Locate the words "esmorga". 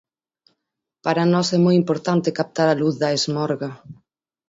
3.17-3.69